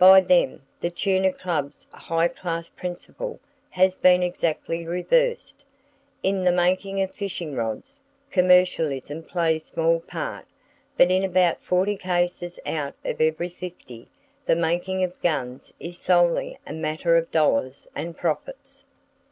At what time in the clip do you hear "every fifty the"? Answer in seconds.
13.20-14.56